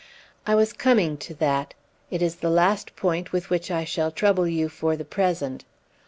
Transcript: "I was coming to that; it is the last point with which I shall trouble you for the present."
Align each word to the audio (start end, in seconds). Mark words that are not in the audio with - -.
"I 0.47 0.55
was 0.55 0.73
coming 0.73 1.15
to 1.17 1.35
that; 1.35 1.75
it 2.09 2.23
is 2.23 2.37
the 2.37 2.49
last 2.49 2.95
point 2.95 3.31
with 3.31 3.51
which 3.51 3.69
I 3.69 3.83
shall 3.83 4.09
trouble 4.09 4.47
you 4.47 4.67
for 4.67 4.95
the 4.97 5.05
present." 5.05 5.63